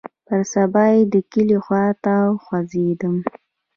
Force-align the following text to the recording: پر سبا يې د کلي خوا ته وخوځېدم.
پر 0.27 0.41
سبا 0.53 0.83
يې 0.93 0.99
د 1.13 1.15
کلي 1.31 1.57
خوا 1.65 1.85
ته 2.03 2.13
وخوځېدم. 2.31 3.15